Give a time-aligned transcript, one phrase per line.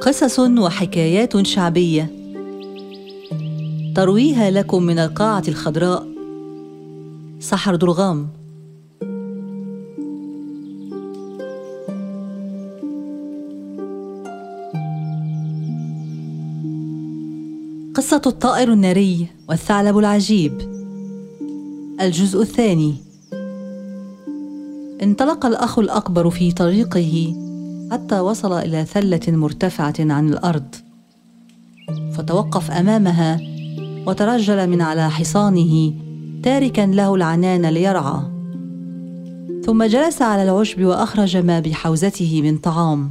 [0.00, 2.10] قصص وحكايات شعبية.
[3.94, 6.06] ترويها لكم من القاعة الخضراء.
[7.40, 8.28] سحر درغام.
[17.94, 20.52] قصة الطائر الناري والثعلب العجيب.
[22.00, 22.94] الجزء الثاني.
[25.02, 27.45] انطلق الأخ الأكبر في طريقه
[27.92, 30.74] حتى وصل إلى ثلة مرتفعة عن الأرض.
[32.12, 33.40] فتوقف أمامها
[34.06, 35.92] وترجل من على حصانه
[36.42, 38.20] تاركا له العنان ليرعى.
[39.64, 43.10] ثم جلس على العشب وأخرج ما بحوزته من طعام.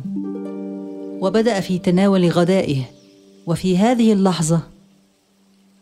[1.21, 2.81] وبدأ في تناول غدائه.
[3.47, 4.59] وفي هذه اللحظة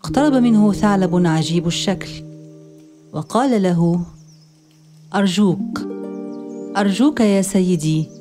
[0.03, 2.09] اقترب منه ثعلب عجيب الشكل.
[3.13, 4.05] وقال له
[5.15, 5.79] أرجوك
[6.77, 8.12] أرجوك يا سيدي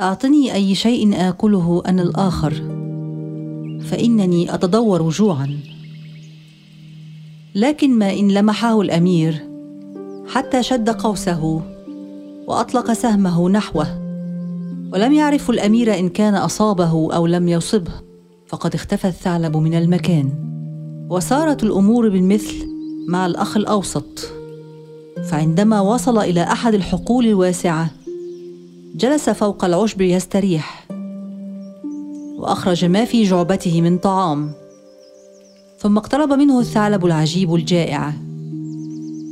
[0.00, 2.52] أعطني أي شيء آكله أنا الآخر
[3.80, 5.58] فإنني اتدور جوعا.
[7.54, 9.48] لكن ما إن لمحه الأمير
[10.26, 11.62] حتى شد قوسه
[12.46, 13.86] وأطلق سهمه نحوه.
[14.92, 17.92] ولم يعرف الأمير إن كان أصابه أو لم يصبه
[18.46, 20.32] فقد اختفى الثعلب من المكان.
[21.10, 22.68] وصارت الأمور بالمثل
[23.08, 24.28] مع الأخ الأوسط.
[25.30, 27.90] فعندما وصل إلى أحد الحقول الواسعة
[28.94, 30.86] جلس فوق العشب يستريح
[32.38, 34.52] وأخرج ما في جعبته من طعام
[35.78, 38.12] ثم اقترب منه الثعلب العجيب الجائع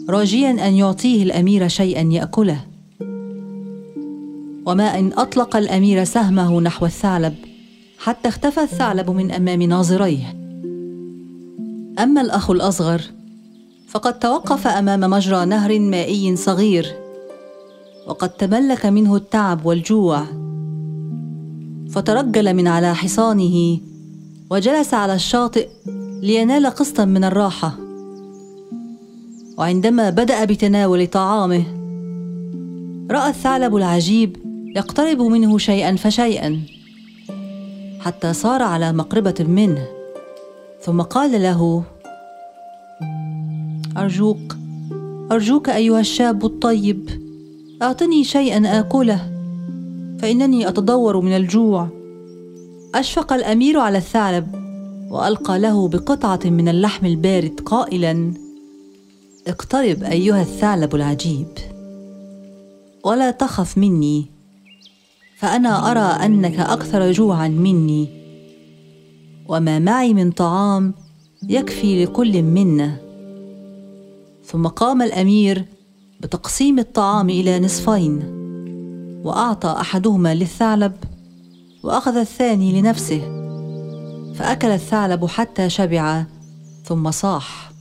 [0.09, 2.61] راجيا أن يعطيه الأمير شيئا يأكله.
[4.67, 7.35] وما إن أطلق الأمير سهمه نحو الثعلب
[7.99, 10.31] حتى اختفى الثعلب من أمام ناظريه.
[11.99, 13.03] أما الأخ الأصغر
[13.89, 17.02] فقد توقف أمام مجرى نهر مائي صغير.
[18.07, 20.25] وقد تملك منه التعب والجوع.
[21.91, 23.79] فترجل من على حصانه
[24.51, 25.69] وجلس على الشاطئ
[26.23, 27.73] لينال قسطا من الراحة.
[29.59, 31.65] وعندما بدأ بتناول طعامه
[33.11, 34.37] رأى الثعلب العجيب
[34.77, 36.61] يقترب منه شيئا فشيئا
[38.01, 39.87] حتى صار على مقربة منه.
[40.81, 41.83] ثم قال له
[43.97, 44.57] أرجوك
[45.33, 47.22] أرجوك أيها الشاب الطيب
[47.83, 49.33] أعطني شيئا اكله
[50.19, 51.89] فإنني اتدور من الجوع.
[52.95, 54.55] أشفق الأمير على الثعلب
[55.11, 58.35] وألقى له بقطعة من اللحم البارد قائلا
[59.47, 61.49] اقترب أيها الثعلب العجيب.
[63.05, 64.27] ولا تخف مني
[65.39, 68.09] فأنا أرى أنك أكثر جوعا مني.
[69.49, 70.95] وما معي من طعام
[71.49, 72.97] يكفي لكل منا
[74.45, 75.65] ثم قام الأمير
[76.23, 78.23] بتقسيم الطعام إلى نصفين
[79.25, 80.93] وأعطى أحدهما للثعلب
[81.83, 83.21] وأخذ الثاني لنفسه
[84.35, 86.25] فأكل الثعلب حتى شبع
[86.85, 87.73] ثم صاح.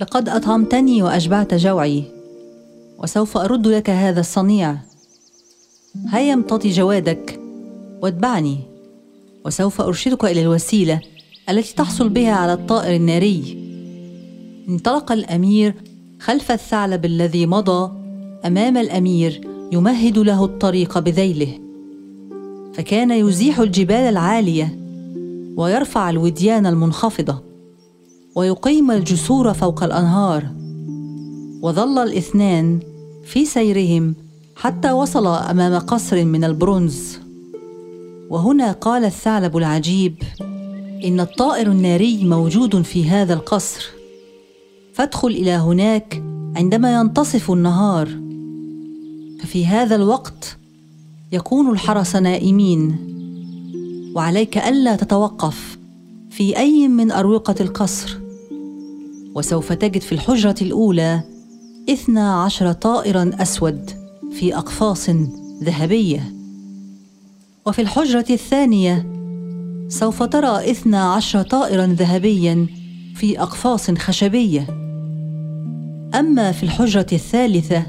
[0.00, 2.04] لقد أطعمتني وأشبعت جوعي
[2.98, 4.76] وسوف أرد لك هذا الصنيع.
[6.08, 7.40] هيا امتطي جوادك
[8.02, 8.58] واتبعني
[9.44, 11.00] وسوف أرشدك إلى الوسيلة
[11.48, 13.58] التي تحصل بها على الطائر الناري.
[14.68, 15.74] انطلق الأمير
[16.20, 17.92] خلف الثعلب الذي مضى
[18.46, 19.40] أمام الأمير
[19.72, 21.58] يمهد له الطريق بذيله
[22.74, 24.78] فكان يزيح الجبال العالية
[25.56, 27.42] ويرفع الوديان المنخفضة
[28.34, 30.46] ويقيم الجسور فوق الأنهار
[31.62, 32.80] وظل الاثنان
[33.24, 34.14] في سيرهم
[34.56, 37.18] حتى وصل أمام قصر من البرونز.
[38.30, 40.14] وهنا قال الثعلب العجيب
[41.04, 43.99] إن الطائر الناري موجود في هذا القصر.
[44.94, 46.22] فادخل إلى هناك
[46.56, 48.08] عندما ينتصف النهار.
[49.40, 50.56] ففي هذا الوقت
[51.32, 52.96] يكون الحرس نائمين
[54.14, 55.78] وعليك ألا تتوقف
[56.30, 58.18] في أي من أروقة القصر.
[59.34, 61.22] وسوف تجد في الحجرة الأولى
[61.90, 63.90] اثنا عشر طائرا أسود
[64.32, 65.10] في أقفاص
[65.62, 66.32] ذهبية.
[67.66, 69.06] وفي الحجرة الثانية
[69.88, 72.66] سوف ترى اثنا عشر طائرا ذهبيا
[73.14, 74.89] في أقفاص خشبية.
[76.14, 77.82] أما في الحجرة الثالثة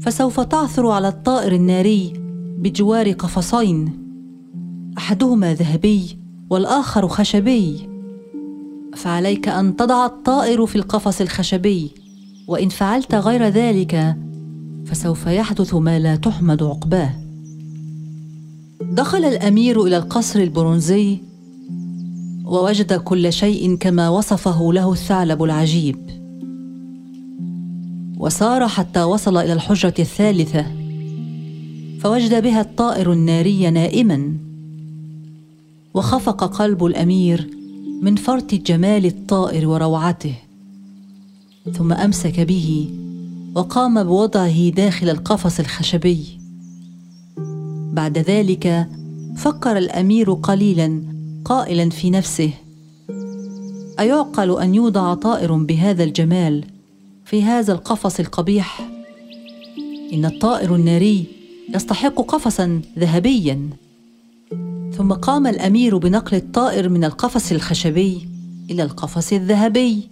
[0.00, 2.12] فسوف تعثر على الطائر الناري
[2.58, 3.92] بجوار قفصين.
[4.98, 6.18] أحدهما ذهبي
[6.50, 7.88] والآخر خشبي.
[8.96, 11.90] فعليك أن تضع الطائر في القفص الخشبي
[12.48, 14.16] وإن فعلت غير ذلك
[14.84, 17.10] فسوف يحدث ما لا تحمد عقباه.
[18.80, 21.18] دخل الأمير إلى القصر البرونزي
[22.44, 26.15] ووجد كل شيء كما وصفه له الثعلب العجيب.
[28.16, 30.66] وسار حتى وصل إلى الحجرة الثالثة
[32.00, 34.32] فوجد بها الطائر الناري نائما.
[35.94, 37.50] وخفق قلب الأمير
[38.02, 40.34] من فرط جمال الطائر وروعته
[41.72, 42.90] ثم أمسك به
[43.54, 46.24] وقام بوضعه داخل القفص الخشبي.
[47.92, 48.88] بعد ذلك
[49.36, 51.02] فكر الأمير قليلا
[51.44, 52.50] قائلا في نفسه
[54.00, 56.75] أيعقل أن يوضع طائر بهذا الجمال
[57.26, 58.90] في هذا القفص القبيح.
[60.12, 61.24] إن الطائر الناري
[61.74, 63.70] يستحق قفصا ذهبيا.
[64.96, 68.28] ثم قام الأمير بنقل الطائر من القفص الخشبي
[68.70, 70.08] إلى القفص الذهبي.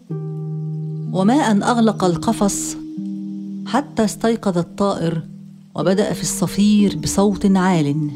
[1.12, 2.76] وما ان أغلق القفص
[3.66, 5.22] حتى استيقظ الطائر
[5.74, 8.10] وبدأ في الصفير بصوت عال.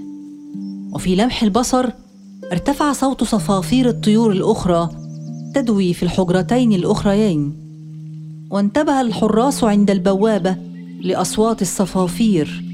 [0.92, 1.86] وفي لمح البصر
[2.52, 4.88] ارتفع صوت صفافير الطيور الأخرى
[5.54, 7.67] تدوي في الحجرتين الأخريين.
[8.50, 10.56] وانتبه الحراس عند البوابة
[11.00, 12.64] لأصوات الصفافير.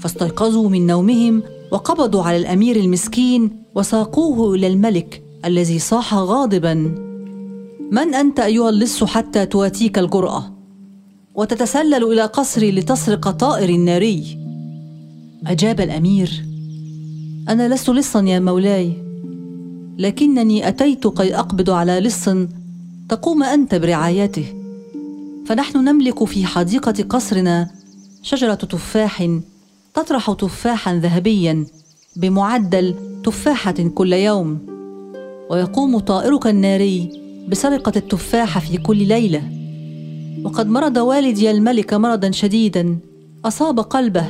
[0.00, 1.42] فاستيقظوا من نومهم
[1.72, 6.74] وقبضوا على الأمير المسكين وساقوه إلى الملك الذي صاح غاضبا.
[7.92, 10.52] من أنت أيها اللص حتى تواتيك الجرأة؟
[11.34, 14.38] وتتسلل إلى قصري لتسرق طائري الناري.
[15.46, 16.44] أجاب الأمير
[17.48, 18.92] أنا لست لصا يا مولاي
[19.98, 22.28] لكنني أتيت كي أقبض على لص
[23.08, 24.59] تقوم أنت برعايته.
[25.46, 27.70] فنحن نملك في حديقة قصرنا
[28.22, 29.28] شجرة تفاح
[29.94, 31.66] تطرح تفاحا ذهبيا
[32.16, 32.94] بمعدل
[33.24, 34.58] تفاحة كل يوم
[35.50, 37.10] ويقوم طائرك الناري
[37.48, 39.42] بسرقة التفاح في كل ليلة.
[40.44, 42.98] وقد مرض والدي الملك مرضا شديدا
[43.44, 44.26] أصاب قلبه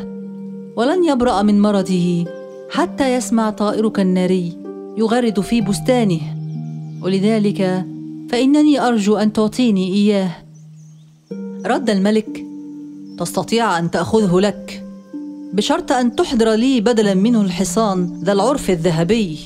[0.77, 2.25] ولن يبرأ من مرضه
[2.71, 4.57] حتى يسمع طائرك الناري
[4.99, 6.21] يغرد في بستانه.
[7.03, 7.85] ولذلك
[8.31, 10.31] فإنني أرجو أن تعطيني إياه.
[11.67, 12.47] رد الملك
[13.19, 14.85] تستطيع أن تأخذه لك.
[15.53, 19.39] بشرط أن تحضر لي بدلا منه الحصان ذا العرف الذهبي.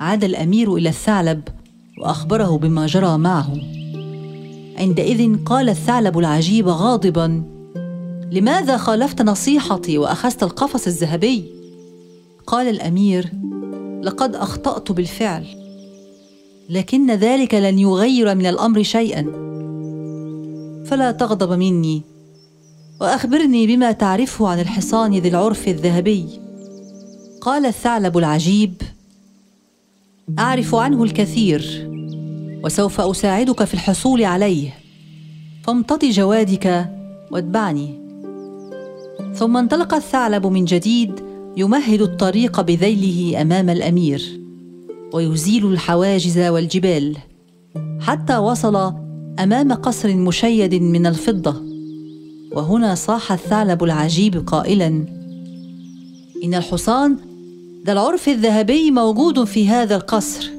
[0.00, 1.42] عاد الأمير إلى الثعلب
[1.98, 3.52] وأخبره بما جرى معه.
[4.78, 7.42] عندئذ قال الثعلب العجيب غاضبا
[8.32, 11.44] لماذا خالفت نصيحتي وأخذت القفص الذهبي؟
[12.46, 13.32] قال الأمير
[14.02, 15.46] لقد أخطأت بالفعل
[16.70, 19.49] لكن ذلك لن يغير من الأمر شيئا.
[20.84, 22.02] فلا تغضب مني.
[23.00, 26.26] وأخبرني بما تعرفه عن الحصان ذي العرف الذهبي.
[27.40, 28.82] قال الثعلب العجيب
[30.38, 31.90] أعرف عنه الكثير
[32.64, 34.74] وسوف أساعدك في الحصول عليه.
[35.62, 36.90] فامتطي جوادك
[37.30, 38.00] واتبعني.
[39.34, 41.20] ثم انطلق الثعلب من جديد
[41.56, 44.40] يمهد الطريق بذيله أمام الأمير
[45.12, 47.16] ويزيل الحواجز والجبال
[48.00, 48.94] حتى وصل
[49.38, 51.62] أمام قصر مشيد من الفضة
[52.52, 54.86] وهنا صاح الثعلب العجيب قائلا
[56.44, 57.16] إن الحصان
[57.86, 60.50] ذا العرف الذهبي موجود في هذا القصر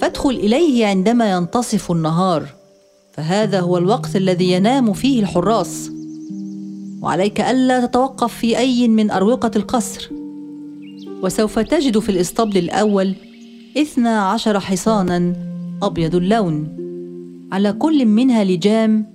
[0.00, 2.48] فادخل إليه عندما ينتصف النهار
[3.12, 5.90] فهذا هو الوقت الذي ينام فيه الحراس.
[7.02, 10.10] وعليك ألا تتوقف في أي من أروقة القصر
[11.22, 13.14] وسوف تجد في الإسطبل الأول
[13.76, 15.32] اثنا عشر حصانا
[15.82, 16.83] أبيض اللون.
[17.52, 19.06] على كل منها لجام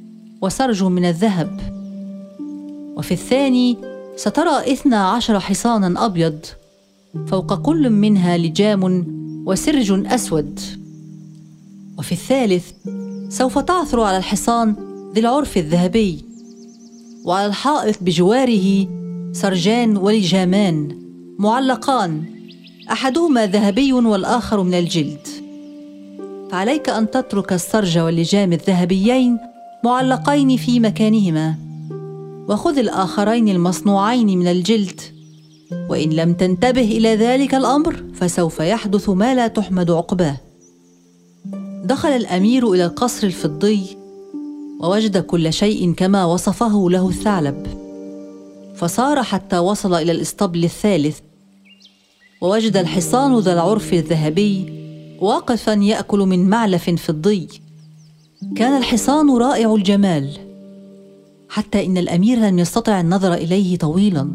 [0.42, 1.60] وسرج من الذهب.
[2.98, 3.78] وفي الثاني
[4.16, 6.40] سترى اثنا عشر حصانا أبيض
[7.28, 9.06] فوق كل منها لجام
[9.46, 10.60] وسرج أسود.
[11.98, 12.72] وفي الثالث
[13.30, 14.76] سوف تعثر على الحصان
[15.14, 16.26] ذي العرف الذهبي
[17.26, 18.88] وعلى الحائط بجواره
[19.32, 21.00] سرجان ولجامان
[21.40, 22.24] معلقان
[22.92, 25.28] أحدهما ذهبي والآخر من الجلد.
[26.52, 29.40] فعليك أن تترك السرج واللجام الذهبيين
[29.84, 31.56] معلقين في مكانهما.
[32.50, 35.02] وخذ الآخرين المصنوعين من الجلد.
[35.90, 40.38] وإن لم تنتبه إلى ذلك الأمر فسوف يحدث ما لا تحمد عقباه.
[41.84, 43.98] دخل الأمير إلى القصر الفضي
[44.80, 47.68] ووجد كل شيء كما وصفه له الثعلب.
[48.76, 51.20] فصار حتى وصل إلى الاسطبل الثالث
[52.42, 54.79] ووجد الحصان ذا العرف الذهبي
[55.22, 57.48] واقفا يأكل من معلف فضي.
[58.56, 60.30] كان الحصان رائع الجمال
[61.50, 64.30] حتى إن الأمير لم يستطع النظر إليه طويلا.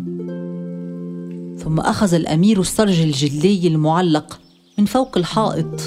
[1.64, 4.40] ثم أخذ الأمير السرج الجلدي المعلق
[4.78, 5.80] من فوق الحائط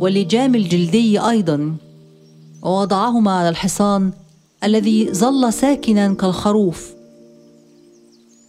[0.00, 1.76] واللجام الجلدي أيضا
[2.62, 4.12] ووضعهما على الحصان
[4.64, 6.94] الذي ظل ساكنا كالخروف.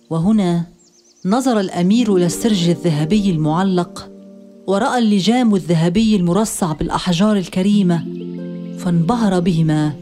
[0.09, 0.65] وهنا
[1.25, 4.12] نظر الأمير إلى السرج الذهبي المعلق
[4.67, 8.05] ورأى اللجام الذهبي المرصع بالأحجار الكريمة
[8.77, 9.93] فانبهر بهما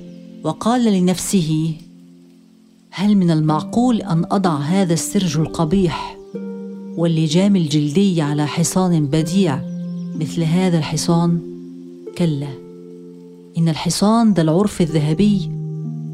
[0.44, 1.74] وقال لنفسه
[2.90, 6.18] هل من المعقول أن أضع هذا السرج القبيح
[6.98, 9.62] واللجام الجلدي على حصان بديع
[10.16, 11.40] مثل هذا الحصان؟
[12.18, 12.54] كلا
[13.58, 15.50] إن الحصان ذا العرف الذهبي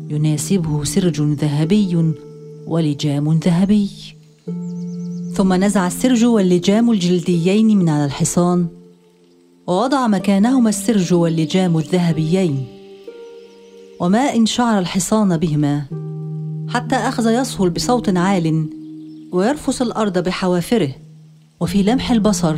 [0.10, 2.14] يناسبه سرج ذهبي
[2.68, 3.90] ولجام ذهبي.
[5.38, 8.68] ثم نزع السرج واللجام الجلديين من على الحصان.
[9.68, 12.66] ووضع مكانهما السرج واللجام الذهبيين.
[14.00, 15.86] وما ان شعر الحصان بهما
[16.70, 18.70] حتى أخذ يصهل بصوت عال
[19.32, 20.96] ويرفس الأرض بحوافره.
[21.60, 22.56] وفي لمح البصر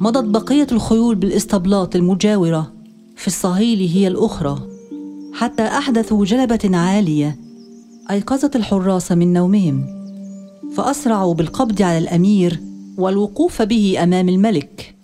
[0.00, 2.72] مضت بقية الخيول بالاسطبلات المجاورة.
[3.16, 4.68] في الصهيل هي الأخرى
[5.32, 7.38] حتى احدثوا جلبة عالية
[8.10, 9.97] أيقظت الحراس من نومهم.
[10.76, 12.60] فأسرعوا بالقبض على الأمير
[12.98, 14.94] والوقوف به أمام الملك.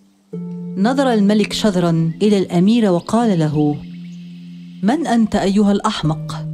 [0.76, 3.76] نظر الملك شذرا إلى الأمير وقال له
[4.82, 6.46] من أنت أيها الأحمق؟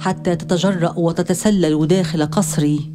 [0.00, 2.92] حتى تتجرأ وتتسلل داخل قصري.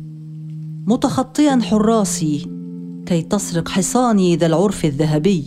[0.88, 2.48] متخطيا حراسي
[3.06, 5.46] كي تسرق حصاني ذا العرف الذهبي.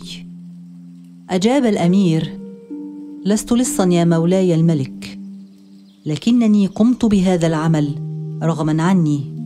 [1.30, 2.38] أجاب الأمير
[3.25, 5.18] لست لصا يا مولاي الملك
[6.06, 7.94] لكنني قمت بهذا العمل
[8.42, 9.39] رغما عني.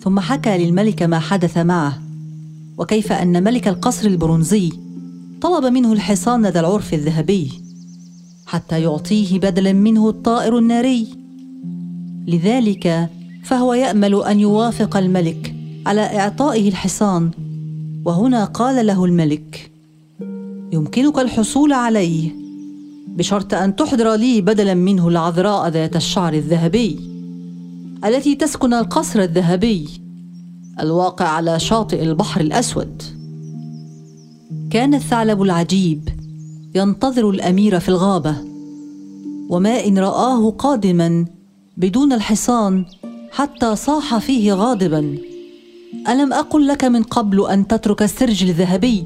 [0.00, 1.98] ثم حكى للملك ما حدث معه.
[2.78, 4.72] وكيف أن ملك القصر البرونزي
[5.40, 7.50] طلب منه الحصان ذا العرف الذهبي
[8.46, 11.06] حتى يعطيه بدلا منه الطائر الناري.
[12.26, 13.08] لذلك
[13.44, 15.54] فهو يأمل أن يوافق الملك
[15.86, 17.30] على إعطائه الحصان.
[18.04, 19.70] وهنا قال له الملك
[20.72, 22.30] يمكنك الحصول عليه
[23.08, 27.17] بشرط أن تحضر لي بدلا منه العذراء ذات الشعر الذهبي.
[28.04, 29.88] التي تسكن القصر الذهبي
[30.80, 33.02] الواقع على شاطئ البحر الأسود.
[34.70, 36.08] كان الثعلب العجيب
[36.74, 38.36] ينتظر الأمير في الغابة
[39.50, 41.26] وما إن رآه قادما
[41.76, 42.84] بدون الحصان
[43.32, 45.18] حتى صاح فيه غاضبا.
[46.08, 49.04] ألم أقل لك من قبل أن تترك السرج الذهبي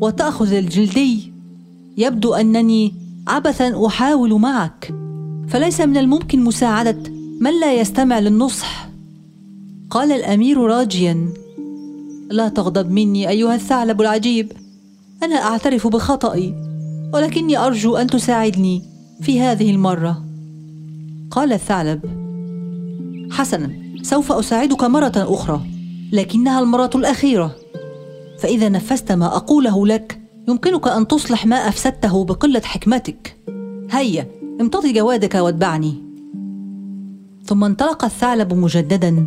[0.00, 1.32] وتأخذ الجلدي؟
[1.98, 2.94] يبدو أنني
[3.28, 4.94] عبثا أحاول معك
[5.48, 8.88] فليس من الممكن مساعدة من لا يستمع للنصح؟
[9.90, 11.28] قال الأمير راجيا.
[12.30, 14.52] لا تغضب مني أيها الثعلب العجيب.
[15.22, 16.54] أنا أعترف بخطئي
[17.14, 18.82] ولكني أرجو أن تساعدني
[19.22, 20.24] في هذه المرة.
[21.30, 22.00] قال الثعلب.
[23.30, 23.70] حسنا
[24.02, 25.60] سوف أساعدك مرة أخرى
[26.12, 27.56] لكنها المرة الأخيرة.
[28.38, 33.36] فإذا نفذت ما أقوله لك يمكنك أن تصلح ما أفسدته بقلة حكمتك.
[33.90, 34.26] هيا
[34.60, 36.09] امتطي جوادك واتبعني.
[37.50, 39.26] ثم انطلق الثعلب مجددا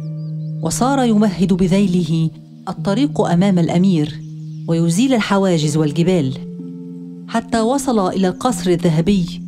[0.61, 2.29] وصار يمهد بذيله
[2.69, 4.19] الطريق أمام الأمير
[4.67, 6.37] ويزيل الحواجز والجبال.
[7.27, 9.41] حتى وصل إلى القصر الذهبي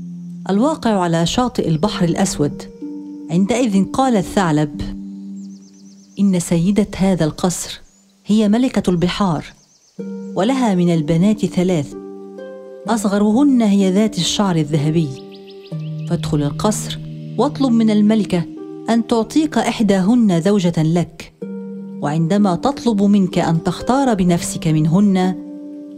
[0.50, 2.64] الواقع على شاطئ البحر الأسود.
[3.32, 4.82] عندئذ قال الثعلب
[6.20, 7.82] إن سيدة هذا القصر
[8.26, 9.46] هي ملكة البحار
[10.36, 11.94] ولها من البنات ثلاث
[12.88, 15.08] أصغرهن هي ذات الشعر الذهبي.
[16.10, 17.00] فادخل القصر
[17.38, 18.55] واطلب من الملكة
[18.90, 21.34] أن تعطيك إحداهن زوجة لك.
[22.02, 25.36] وعندما تطلب منك أن تختار بنفسك منهن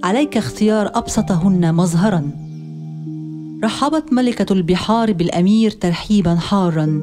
[0.03, 2.31] عليك اختيار أبسطهن مظهرا.
[3.63, 7.01] رحبت ملكة البحار بالأمير ترحيبا حارا.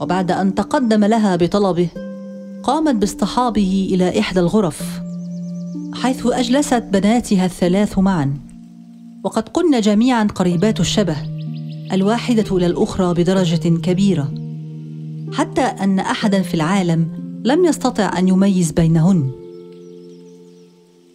[0.00, 1.88] وبعد أن تقدم لها بطلبه
[2.62, 5.00] قامت باصطحابه إلى إحدى الغرف
[5.94, 8.34] حيث أجلست بناتها الثلاث معا.
[9.24, 11.16] وقد كن جميعا قريبات الشبه
[11.92, 14.47] الواحدة إلى الأخرى بدرجة كبيرة.
[15.32, 17.08] حتى أن أحدا في العالم
[17.44, 19.30] لم يستطع أن يميز بينهن.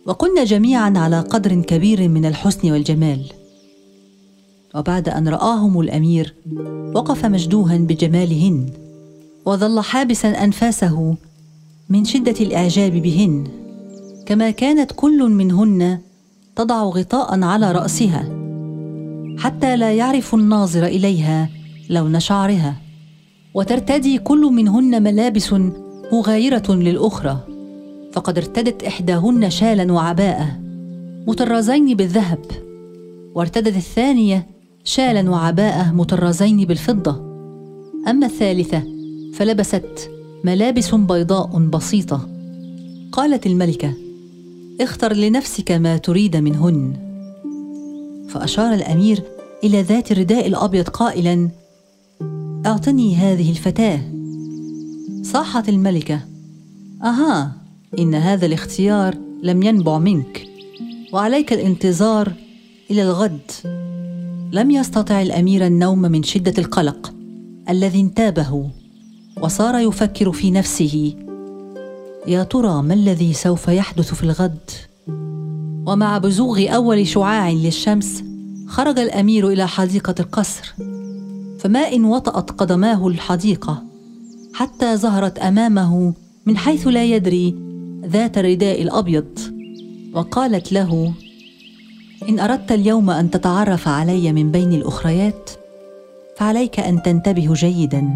[0.08, 3.22] وكن جميعا على قدر كبير من الحسن والجمال.
[4.76, 6.36] وبعد أن رآهم الأمير
[6.96, 8.70] وقف مشدوها بجمالهن
[9.46, 11.16] وظل حابسا أنفاسه
[11.90, 13.48] من شدة الإعجاب بهن.
[14.26, 16.00] كما كانت كل منهن
[16.56, 18.30] تضع غطاء على رأسها
[19.38, 21.50] حتى لا يعرف الناظر إليها
[21.90, 22.83] لون شعرها.
[23.54, 25.54] وترتدي كل منهن ملابس
[26.14, 27.38] مغايرة للأخرى.
[28.14, 30.60] فقد ارتدت إحداهن شالا وعباءه
[31.28, 32.40] مطرزين بالذهب.
[33.36, 34.48] وارتدت الثانية
[34.84, 37.22] شالا وعباءه مطرزين بالفضة.
[38.08, 38.84] أما الثالثة
[39.34, 40.10] فلبست
[40.44, 42.30] ملابس بيضاء بسيطة.
[43.12, 43.94] قالت الملكة
[44.82, 46.94] اختر لنفسك ما تريد منهن.
[48.30, 49.24] فأشار الأمير
[49.64, 51.50] إلى ذات الرداء الأبيض قائلا
[52.66, 54.02] أعطني هذه الفتاة.
[55.24, 56.20] صاحت الملكة.
[57.04, 57.52] أها
[58.00, 60.48] إن هذا الاختيار لم ينبع منك.
[61.14, 62.34] وعليك الانتظار
[62.92, 63.52] إلى الغد.
[64.52, 67.14] لم يستطع الأمير النوم من شدة القلق
[67.70, 68.70] الذي انتابه
[69.42, 71.14] وصار يفكر في نفسه.
[72.28, 74.72] يا ترى ما الذي سوف يحدث في الغد؟
[75.88, 78.24] ومع بزوغ أول شعاع للشمس
[78.68, 80.74] خرج الأمير إلى حديقة القصر.
[81.64, 83.84] فما ان وطأت قدماه الحديقة
[84.54, 86.14] حتى ظهرت أمامه
[86.46, 87.56] من حيث لا يدري
[88.06, 89.40] ذات الرداء الأبيض
[90.14, 91.14] وقالت له
[92.30, 95.50] إن أردت اليوم أن تتعرف علي من بين الأخريات
[96.38, 98.10] فعليك أن تنتبه جيدا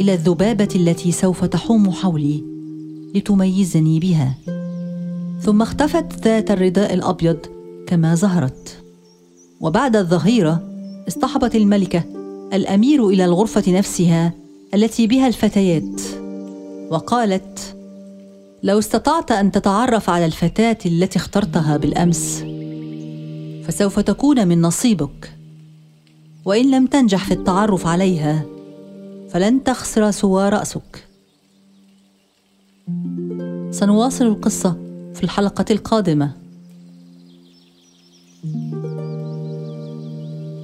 [0.00, 2.44] إلى الذبابة التي سوف تحوم حولي
[3.14, 4.34] لتميزني بها.
[5.40, 7.38] ثم اختفت ذات الرداء الأبيض
[7.86, 8.82] كما ظهرت
[9.60, 10.62] وبعد الظهيرة
[11.08, 12.15] اصطحبت الملكة
[12.52, 14.32] الأمير إلى الغرفة نفسها
[14.74, 16.00] التي بها الفتيات
[16.90, 17.76] وقالت
[18.62, 22.44] لو استطعت أن تتعرف على الفتاة التي اخترتها بالأمس
[23.64, 25.32] فسوف تكون من نصيبك.
[26.44, 28.46] وإن لم تنجح في التعرف عليها
[29.28, 31.08] فلن تخسر سوى رأسك.
[33.70, 34.76] سنواصل القصة
[35.14, 36.45] في الحلقة القادمة.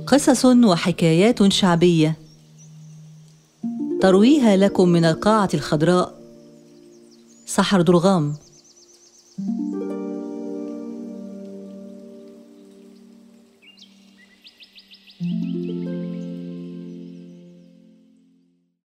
[0.07, 2.17] قصص وحكايات شعبية.
[4.01, 6.15] ترويها لكم من القاعة الخضراء
[7.47, 8.37] سحر درغام.